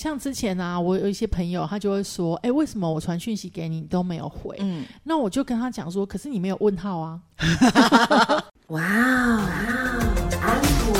[0.00, 4.56] 像之前啊，我有一些朋友，他就会说，哎，为什么我传讯息给你你都没有回？
[4.58, 7.20] 嗯，那我就跟他讲说，可是你没有问号啊。
[8.68, 9.46] 哇哦，
[10.40, 10.96] 安果，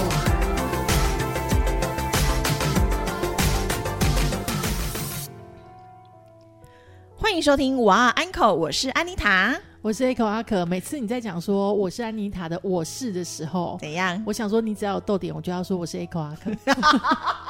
[7.17, 10.67] 欢迎收听哇安口，我是安妮塔，我是 Echo 阿可。
[10.67, 14.23] 每次你在讲说我是安妮塔的我是的时候，怎样？
[14.27, 16.51] 我想说，你只要有逗点，我就要说我是 Echo 阿可。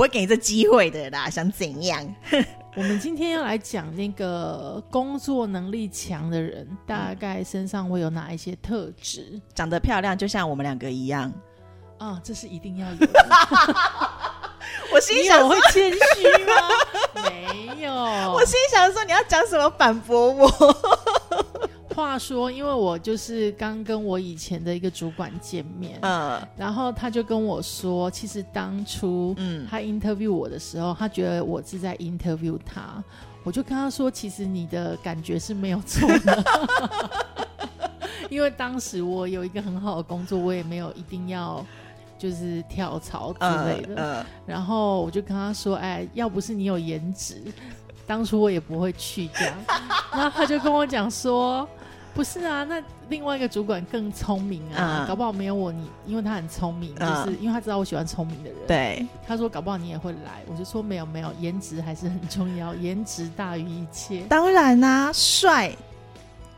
[0.00, 2.02] 不会给你这机会的啦，想怎样？
[2.74, 9.38] 我们今天要来讲那个工作能力强的人，大概身上会有哪一些特质？
[9.54, 11.30] 长得漂亮，就像我们两个一样
[11.98, 12.96] 啊，这是一定要有。
[14.90, 15.98] 我心想我会谦虚
[16.46, 16.54] 吗？
[17.28, 17.92] 没有。
[17.92, 20.48] 我心想说你要讲什么反驳我？
[21.94, 33.02] 话说，因为我就是刚跟我以前的一个主管见面，嗯，然后他就跟我说，其实当初，嗯，他 interview 我的时候，他觉得我是在 interview 他，
[33.42, 36.44] 我就跟他说，其实你的感觉是没有错的，
[38.30, 41.64] 因为当时我有一个很好的工作，我也没有一定要
[42.18, 47.42] 就是跳槽之类的，然后我就跟他说，哎，要不是你有颜值，
[48.06, 49.54] 当初我也不会去这样，
[50.12, 51.68] 然后他就跟我讲说。
[52.12, 58.58] 不是啊，那另外一个主管更聪明啊，搞不好没有我你，因为他很聪明，就是因为他知道我喜欢聪明的人。
[58.66, 64.22] 对，他说搞不好你也会来，我就说没有没有，颜值还是很重要，颜值大于一切。
[64.28, 65.72] 当然啦，帅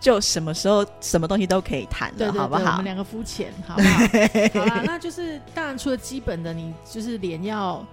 [0.01, 2.73] 就什么时候什么东西都可以谈的，好不好？
[2.73, 3.99] 我们两个肤浅，好不好？
[4.59, 7.85] 好啦，那就是当然除了基本的，你就是脸要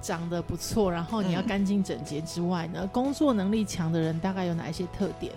[0.00, 5.30] 长得不错，然后你要干净整洁之外呢，工作能力强的人大概有哪一些特点？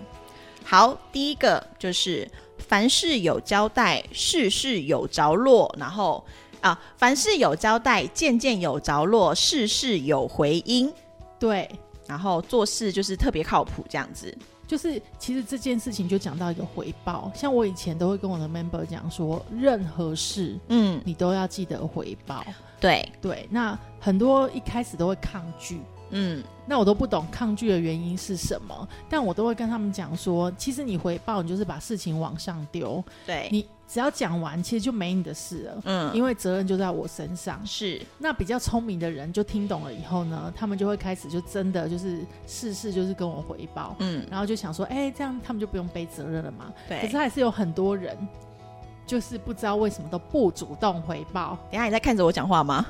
[0.64, 5.74] 好，第一个就是凡事有交代，事事有着落。
[5.78, 6.24] 然后
[6.60, 10.92] 啊，凡事有交代，件件有着落，事事有回音。
[11.38, 11.68] 对，
[12.06, 14.36] 然后做事就是特别靠谱，这样子。
[14.66, 22.42] 就是其实这件事情就讲到一个回报，像我以前都会跟我的 member 讲说，任何事，嗯，你都要记得回报。
[22.80, 25.82] 对对，那很多一开始都会抗拒。
[26.12, 37.60] 嗯，那我都不懂抗拒的原因是什么，但我都会跟他们讲说，其实你回报，你就是把事情往上丢，对你只要讲完，其实就没你的事了，嗯，因为责任就在我身上。
[37.66, 46.72] 是，那比较聪明的人就听懂了以后呢，他们就会开始就真的就是事事就是跟我回报，嗯，然后就想说，哎，这样他们就不用背责任了嘛。
[46.88, 48.16] 对，可是还是有很多人
[49.06, 51.58] 就是不知道为什么都不主动回报。
[51.70, 52.86] 等下你在看着我讲话吗？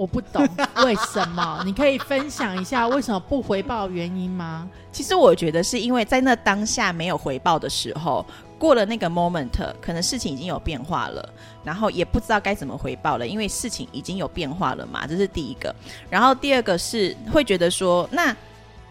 [0.00, 0.48] 我不懂
[0.82, 4.66] 为什么，你可以分享一下为什么不回报原因吗？
[4.90, 8.24] 其实我觉得是因为在那当下没有回报的时候，
[8.58, 11.28] 过了那个 moment，可能事情已经有变化了，
[11.62, 15.74] 然后也不知道该怎么回报了，因为事情已经有变化了嘛，这是第一个。
[16.08, 18.34] 然后第二个是会觉得说，那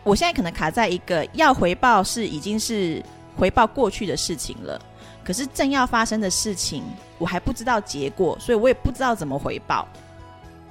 [0.03, 3.03] 我现在可能卡在一个要回报是已经是
[3.35, 4.79] 回报过去的事情了，
[5.23, 6.83] 可是正要发生的事情
[7.17, 9.87] 我还不知道结果，所以我也不知道怎么回报。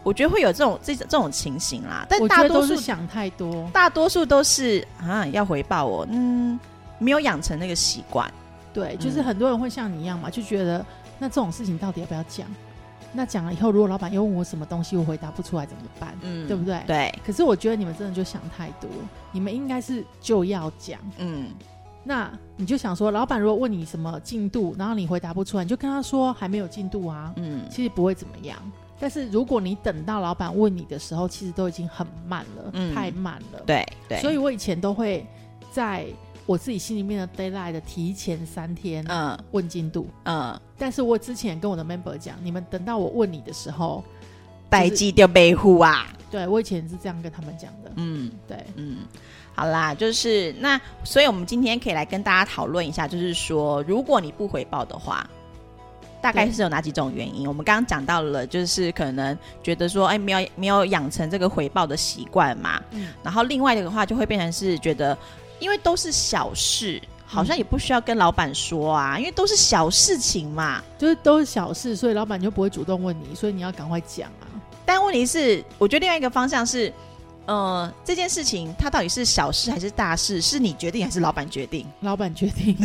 [0.03, 6.59] 我觉得会有这种这这种情形啦，但大多数想太多，大多数都是啊要回报我，嗯，
[6.99, 8.31] 没有养成那个习惯。
[8.73, 10.85] 对，就是很多人会像你一样嘛，就觉得
[11.19, 12.47] 那这种事情到底要不要讲？
[13.13, 16.15] 那讲了以后，如果老板又问我什么东西，我回答不出来怎么办？
[16.21, 16.83] 嗯，对不对？
[16.87, 17.19] 对。
[17.27, 18.89] 可是我觉得你们真的就想太多，
[19.33, 21.01] 你们应该是就要讲。
[21.17, 21.49] 嗯，
[22.05, 27.33] 那你就想说，老板如果问你什么进度，然后你回答不出来，你就跟他说还没有进度啊。
[27.37, 28.57] 嗯，其实不会怎么样。
[29.01, 33.61] 但是如果你等到老板问你的时候，其实都已经很慢了，太慢了。
[33.65, 35.25] 对对，所以我以前都会
[35.71, 36.05] 在
[36.47, 40.61] 我自己心里面的 d a y l i g h t 的提前三天，嗯，问进度，嗯。
[40.77, 44.03] 但是我之前跟我的 member 讲，你们等到我问你的时候，
[44.69, 46.07] 待机掉背户啊。
[46.31, 47.93] 对我以前是这样跟他们讲的。
[47.97, 48.99] 嗯，对，嗯，
[49.55, 55.29] 好啦，就是那，所以我们今天可以来跟大家讨论一下，就是说，如果你不回报的话。
[56.21, 57.47] 大概是有哪几种原因？
[57.47, 62.83] 我们刚刚讲到了，就是可能觉得说，哎，没有没有养成这个回报的习惯嘛。
[62.91, 63.09] 嗯。
[63.23, 65.17] 然后另外的话，就会变成是觉得，
[65.61, 74.47] 因为都是小事，好像也不需要跟老板说啊，因为都是小事情嘛，就是都是小事，所以老板就不会主动问你，所以你要赶快讲啊。
[74.85, 76.93] 但问题是，我觉得另外一个方向是，
[77.47, 81.87] 呃，这件事情它到底是小事还是大事，是你决定还是老板决定？
[82.01, 82.77] 老板决定。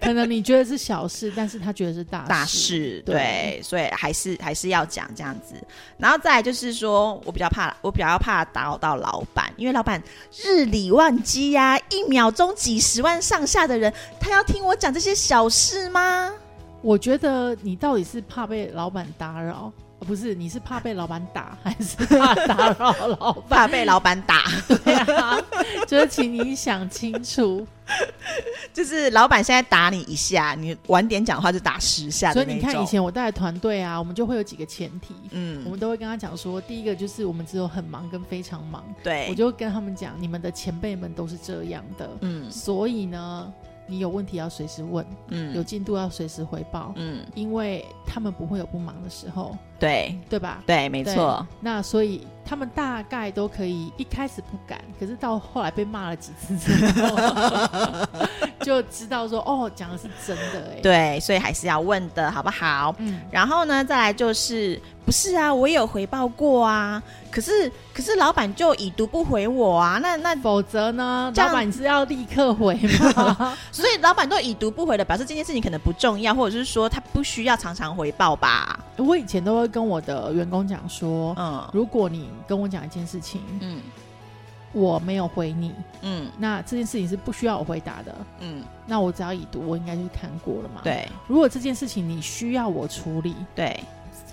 [0.00, 5.54] 可能你觉得是小事，但是他觉得是大大事，对，所以还是还是要讲这样子。
[5.96, 10.02] 然后再来就是说，我比较怕，我比较怕打扰到老板，因为老板
[10.36, 16.32] 日理万机呀，一秒钟几十万上下的人，他要听我讲这些小事吗？
[16.80, 23.44] 我觉得你到底是怕被老板打扰，不是，你是怕被老板打，还是怕打扰老板？
[23.48, 24.44] 怕被老板打？
[24.84, 25.40] 对啊，
[25.86, 27.66] 就是请你想清楚。
[28.72, 32.32] 就是老板现在打你一下，你晚点讲话就打十下。
[32.32, 38.84] 所以你看，以前我带的团队啊，我们就会有几个前提，嗯，我们都会跟他讲说，第一个就是我们只有很忙跟非常忙。
[39.02, 43.52] 对，我就跟他们讲，你们的前辈们都是这样的，嗯，所以呢。
[43.88, 50.62] 你有问题要随时问，嗯，有进度要随时回报，嗯，因为他们不会有不忙的时候，对对吧？
[50.66, 51.44] 对，没错。
[51.60, 57.16] 那所以他们大概都可以一开始不敢，可是到后来被骂了几次之后，
[58.68, 60.80] 就知道说哦，讲的是真的哎。
[60.82, 62.94] 对，所以还是要问的好不好？
[62.98, 63.20] 嗯。
[63.30, 64.80] 然后呢，再来就是。
[65.08, 71.32] 不是啊，我也有回报过啊，可是可是老板就已读不回我啊，那那否则呢？
[71.34, 73.56] 老板是要立刻回吗？
[73.72, 78.78] 所以老板都已读不回的，表示这件事情可能不重要，或者是说他不需要常常回报吧？
[78.98, 83.80] 我以前都会跟我的员工讲说，嗯，如果你跟我讲一件事情，嗯，
[84.72, 85.72] 我没有回你，
[86.02, 90.80] 嗯，那这件事情是不需要我回答的，嗯，那我只要已读，我应该就是看过了嘛？
[90.84, 91.08] 对。
[91.26, 93.78] 如果这件事情你需要我处理，对。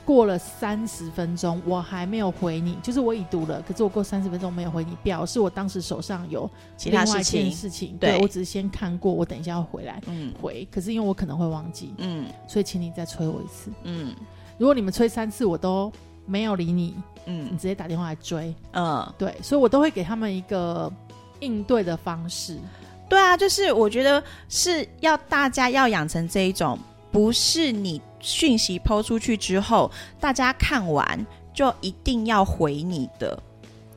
[0.04, 6.48] 过了三十分钟，我还没有回你，就是我已读了，可是我过三十分钟没有回你，表示我当时手上有
[6.78, 7.52] 其他事情。
[7.52, 10.00] 事情，对我只是先看过，我等一下要回来。
[10.06, 10.32] 嗯。
[10.40, 14.14] 回，可是因为我可能会忘记，嗯，所以请你再催我一次，嗯，
[14.60, 15.92] 如果你们催三次我都
[16.26, 16.96] 没有理你，
[17.26, 20.92] 嗯，你直接打电话来追，嗯，对，所以我都会给他们一个
[21.40, 22.60] 应对的方式，
[23.10, 26.78] 对啊，就是我觉得是要大家要养成这一种，
[27.12, 28.02] 不是你。
[28.22, 31.24] 讯息抛出去之后，大家看完
[31.54, 33.38] 就一定要回你的，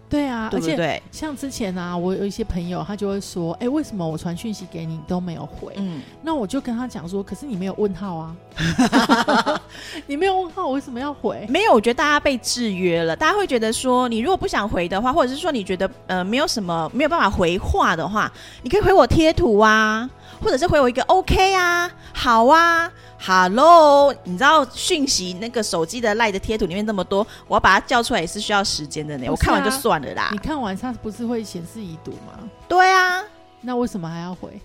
[0.08, 1.02] 对啊，对不对？
[1.12, 8.34] 像之前啊，我有一些朋友，他就会说：“哎，为什么我传讯息给你都没有回？”嗯，那我就跟他讲说：“可是你没有问号啊，
[10.06, 18.32] 你没有问号，我为什么要回？”没有，我觉得大家被制约了，大家会觉得说，你如果不想回的话，或者是说你觉得呃没有什么没有办法回话的话，
[18.62, 20.08] 你可以回我贴图啊。
[20.40, 22.90] 或者是回我一个 OK 啊，好啊
[23.20, 29.26] ，Hello，你知道讯息那个手机的赖的贴图里面那么多，我要把它叫出来也是需要时间的呢。
[29.29, 30.29] 我看完就算了啦。
[30.32, 32.49] 你看完它不是会显示已读吗？
[32.69, 33.23] 对啊，
[33.61, 34.61] 那为什么还要回？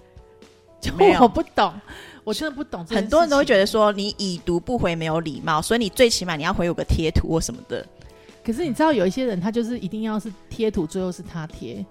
[1.21, 1.73] 我不懂，
[2.25, 2.85] 我真的不懂。
[2.87, 7.85] 很多人都会觉得说你已读不回没有礼貌，所以你最起码你要回我个贴图或什么的。
[8.45, 11.85] 可是你知道有一些人他就是一定要是贴图，最后是他贴。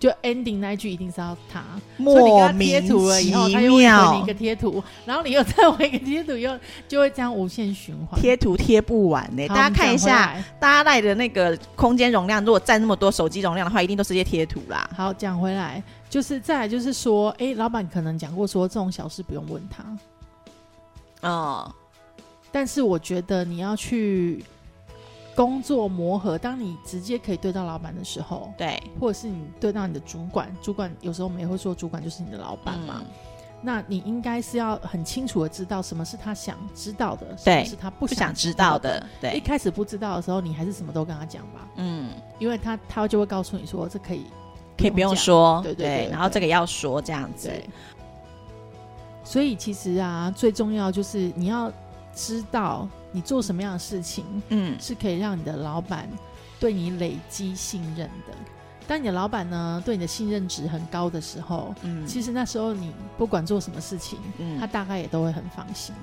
[0.00, 1.62] 就 ending 那句一定是要他，
[2.02, 6.58] 所以你给他贴图了以后，他又会回你一个贴图，然后你又再回一个贴图，又
[6.88, 9.46] 就会这样无限循环，贴图贴不完呢。
[9.48, 14.88] 大家看一下，大家带的那个空间容量，如果占那么多手机容量的话，一定都是些贴图啦。
[14.96, 21.70] 好，讲回来，就是再来就是说，哎，老板可能讲过说这种小事不用问他，哦，
[22.50, 24.42] 但是我觉得你要去。
[25.36, 33.02] 工作磨合，当你直接可以对到老板的时候，对，或者是你对到你的主管，主管有时候我们也会说，主管就是你的老板嘛。
[33.62, 39.06] 那你应该是要很清楚的知道什么是他想知道的，什么是他不想知道的。
[39.20, 41.68] 对，一开始不知道的时候，你还是什么都跟他讲吧。
[41.76, 44.24] 嗯，因为他他就会告诉你说，这可以
[44.78, 46.08] 可以不用说，对对。
[46.10, 47.50] 然后这个要说这样子。
[49.22, 51.70] 所以其实啊，最重要就是你要
[52.14, 52.88] 知道。
[53.12, 56.08] 你做什么样的事情，嗯，是可以让你的老板
[56.58, 58.34] 对你累积信任的。
[58.86, 65.94] 当你的老板呢对你的信任值很高的时候，嗯，其实那时候你不管做什么事情，嗯，他大概也都会很放心。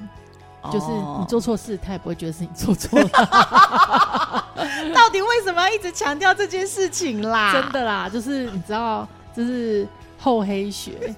[0.72, 0.88] 就是
[1.20, 3.08] 你做错事，他也不会觉得是你做错了。
[4.94, 7.54] 到底为什么要一直强调这件事情啦？
[7.62, 9.88] 真的啦，就是你知道，就是。
[10.20, 11.14] 厚黑学，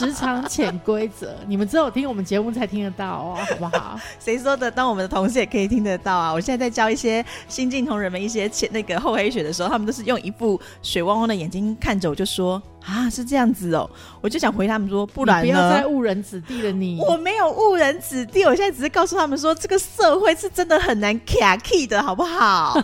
[0.00, 4.00] 职场潜规则，你们只有听我们节目才听得到哦， 好不好？
[4.18, 4.70] 谁说的？
[4.70, 6.32] 当我们的同事也可以听得到啊！
[6.32, 12.60] 我现在在教一些新进同仁们一些潜那个厚黑学的时候，他们都是用一副水汪汪的眼睛看着我，就说。
[12.82, 13.88] 啊，是这样子哦，
[14.22, 16.72] 我就想回他们说，不然不要再误人子弟了。
[16.72, 22.82] 你我没有误人子弟，我现在只是告诉他们说，这个社会是真的很难卡 key 的，好不好？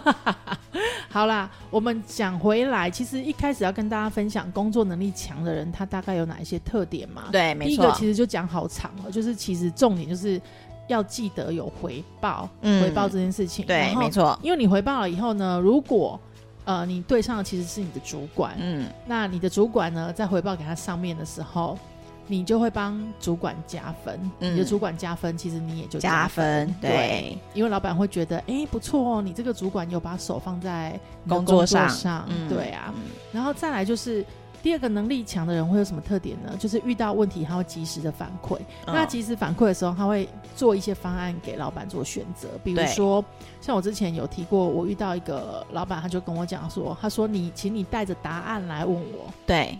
[1.08, 7.24] 好啦，我们讲回来，其实一开始要跟大家分享工作能力强的人，他大概有哪一些特点嘛？
[7.32, 7.68] 对，没错。
[7.68, 10.40] 第一个其实就讲好长了，就是其实重点就是
[10.88, 13.66] 要记得有回报，回报这件事情。
[13.66, 14.38] 对，没错。
[14.42, 16.18] 因为你回报了以后呢，如果
[16.64, 21.78] 呃，你对上的其实是你的主管，嗯，那你的主管呢，在回报给他上面的时候，
[22.26, 30.98] 你就会帮主管加分，你的主管加分，其实你也就加分，对，因为老板会觉得，哎，不错哦，你这个主管有把手放在
[31.28, 32.92] 工作上，对啊，
[33.32, 34.24] 然后再来就是。
[34.66, 36.56] 第二个能力强的人会有什么特点呢？
[36.58, 38.58] 就是遇到问题他会及时的反馈。
[38.84, 42.48] 那及时反馈的时候，他会做一些方案给老板做选择。
[42.64, 43.24] 比如说，
[43.60, 49.32] 像我之前有提过，我遇到一个老板，他就跟我讲说，他说你，请你带着答案来问我。
[49.46, 49.78] 对。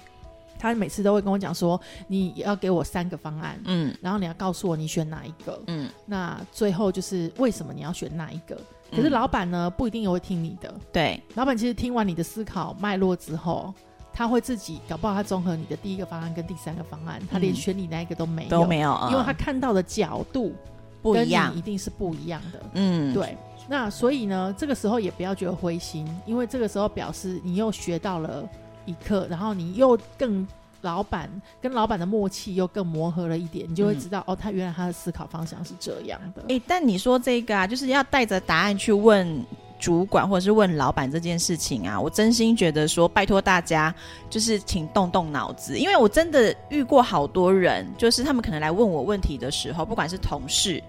[0.56, 8.56] 他每次都会跟我讲说，你要给我三个方案，嗯，然后你要告诉我你选哪一个，嗯，那最后就是为什么你要选哪一个？
[8.92, 10.72] 可是老板呢，不一定也会听你的。
[10.92, 13.74] 对，老板其实听完你的思考脉络之后，
[14.16, 20.54] 他会自己搞不好他综合你的第一个方案跟第三个方案，他连选你那一个都没有，都没有，因为他看到的角度
[21.02, 22.60] 不一样，一定是不一样的。
[22.72, 23.36] 嗯，对。
[23.68, 28.48] 那所以呢，这个时候也不要觉得灰心，因为这个时候表示你又学到了。
[28.88, 30.46] 一课，然后你又更
[30.82, 31.28] 老板
[31.60, 36.44] 跟老板的默契又更磨合了一点，你就会知道哦，他原来他的思考方向是这样的。
[36.48, 39.44] 哎，但你说这个啊，就是要带着答案去问
[39.78, 43.94] 主管或者是问老板这件事情啊，我真心觉得说，拜托大家
[44.30, 50.82] 就是请动动脑子，因为我真的遇过好多人，就是他们可能来问我问题的时候，不管是同事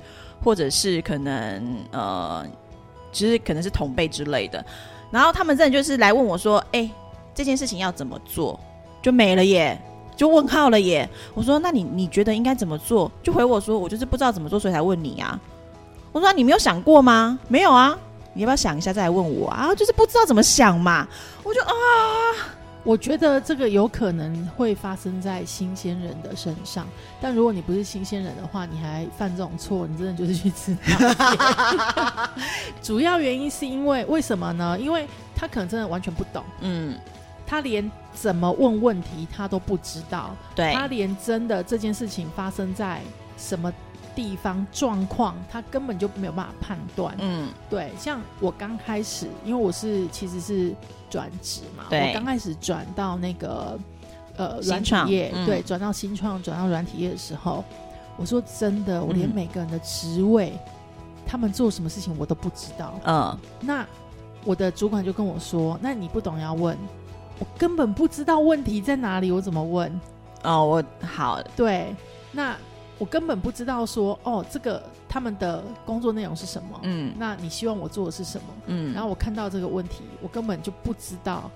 [0.43, 2.45] 或者是可能呃，
[3.11, 4.65] 其实可能是同辈之类的，
[5.11, 6.89] 然后他们真的就是来问我说，哎。
[7.37, 8.59] 这件事情要怎么做，
[8.99, 9.79] 就没了耶，
[10.15, 11.07] 就问号了耶。
[11.35, 13.11] 我说，那你你觉得应该怎么做？
[13.21, 15.39] 就回我说，我就是不知道怎么做，所以才问你啊。
[16.11, 17.37] 我说，你没有想过吗？
[17.47, 17.95] 没有啊，
[18.37, 19.73] 你要不要想一下再来问我啊？
[19.73, 21.07] 就是不知道怎么想嘛。
[21.41, 21.73] 我就啊，
[22.83, 26.85] 我觉得这个有可能会发生在新鲜人的身上，
[27.19, 30.77] 但如果你不是新鲜人的话，你还犯这种错，你真的就是去吃。
[32.83, 34.77] 主要原因是因为为什么呢？
[34.79, 36.95] 因为他可能真的完全不懂，嗯。
[37.49, 43.01] 他连怎么问问题他都不知道，对他连真的这件事情发生在
[43.37, 43.71] 什么
[44.17, 47.15] 地方状况，他根本就没有办法判断。
[47.19, 50.73] 嗯，对，像我刚开始，因为我是其实是
[51.07, 53.77] 转职嘛，我刚开始转到那个
[54.35, 57.63] 呃软体业，对，转到新创，转到软体业的时候，
[58.17, 60.57] 我说真的，我连每个人的职位，
[61.23, 62.99] 他们做什么事情我都不知道。
[63.05, 63.85] 嗯，那
[64.43, 66.75] 我的主管就跟我说，那你不懂要问。
[67.39, 70.01] 我根本不知道问题在哪里，我怎么问？
[70.41, 71.95] 哦，我好对，
[72.31, 72.57] 那
[72.97, 76.79] 我根本不知道说哦，这个他们的工作内容是什么？
[76.83, 78.47] 嗯，那你希望我做的是什么？
[78.67, 81.49] 嗯，然后我看到这个问题，我根本就不知道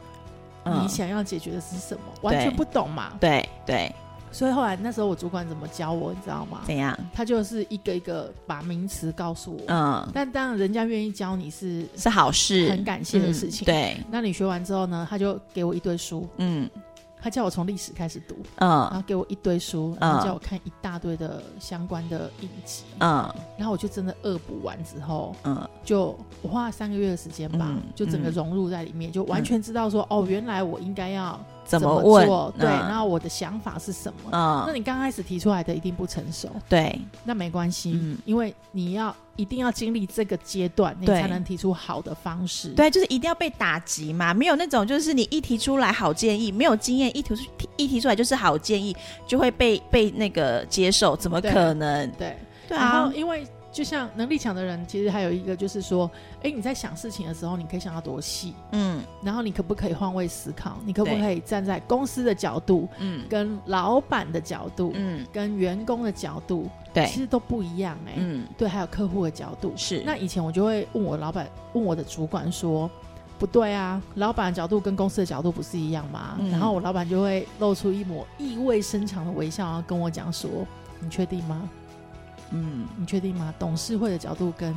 [0.64, 3.14] 你想要解决的是什么，完全不懂嘛？
[3.20, 3.92] 对对。
[4.34, 6.62] 所以后来那时候我主管怎么教我，你知道吗？
[6.66, 6.98] 怎样？
[7.14, 9.62] 他就是一个一个把名词告诉我。
[9.68, 10.08] 嗯。
[10.14, 13.66] 但当然，人家愿意教你是是好事，很感谢的事情。
[13.66, 13.98] 对。
[14.10, 15.06] 那你学完之后呢？
[15.10, 16.26] 他就给我一堆书。
[16.38, 16.70] 嗯。
[17.22, 31.40] 他叫我从历史开始读，嗯，然后给我一堆书，然后叫我看一大堆的相关的影集，嗯，然后我就真的恶补完之后，嗯，就我花了三个月的时间吧，就整个融入在里面，就完全知道说，哦，原来我应该要。
[31.80, 32.54] 怎么做？
[32.60, 34.30] 对，然后我的想法是什么？
[34.32, 42.70] 嗯，那你刚开始提出来的一定不成熟，对，那没关系，嗯，因为你要一定要经历这个阶段，你才能提出好的方式。
[42.70, 47.44] 对，就是一定要被打击嘛，没有那种就是你一提出来好建议，没有经验一提出
[47.78, 52.12] 一提出来就是好建议，就会被被那个接受，怎么可能？
[52.12, 52.38] 对，
[52.68, 53.48] 对啊，因为。
[53.72, 56.10] 就像能力强的人，其实还有一个就是说，
[56.44, 60.78] 哎，你在想事情的时候，你可以想到多细，嗯，然后你可不可以换位思考？
[60.86, 70.04] 你可不可以站在公司的角度，嗯，跟老板的角度，嗯，跟员工的角度，对，其实都不一样，哎，嗯，对，还有客户的角度是。
[70.06, 72.92] 那以前我就会问我老板，问我的主管说，
[73.40, 76.38] 不对啊，老板的角度跟公司的角度不是一样吗？
[76.52, 80.50] 然后我老板就会露出一抹意味深长的微笑，然后跟我讲说，
[81.00, 81.70] 你确定吗？
[82.52, 83.54] 嗯，你确定吗？
[83.58, 84.76] 董事会的角度跟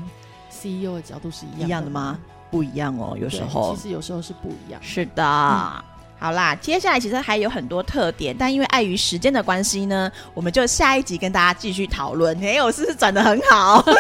[0.51, 2.19] CEO 的角度是一样一样的吗？
[2.51, 4.81] 不一样哦，有时候其实有时候是不一样。
[4.83, 5.85] 是的，
[6.21, 12.39] 好啦，接下来其实还有很多特点，但因为碍于时间的关系呢，我们就下一集跟大家继续讨论。
[12.45, 13.85] 哎，我是不是转的很好？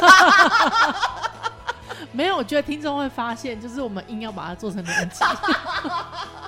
[2.12, 5.25] 没有，我觉得听众会发现，就是我们硬要把它做成两集。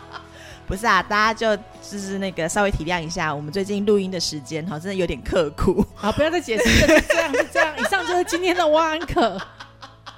[0.66, 5.84] 不是啊，大家就就是那个稍微体谅一下，我们最近录音的时间哈，真的有点刻苦。
[5.94, 7.72] 好，不要再解释了，这样是这样。
[7.78, 9.40] 以上就是今天的汪安可，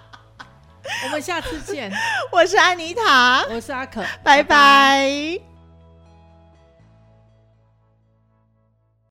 [1.05, 1.93] 我们下次见。
[2.33, 5.48] 我是安妮塔，我是阿可，拜拜。